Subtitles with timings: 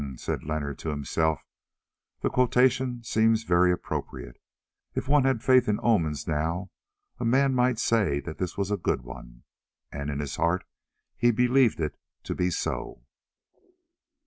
[0.01, 1.45] "Hum!" said Leonard to himself,
[2.21, 4.39] "the quotation seems very appropriate.
[4.95, 6.71] If one had faith in omens now,
[7.19, 9.43] a man might say that this was a good one."
[9.91, 10.63] And in his heart
[11.17, 13.03] he believed it to be so.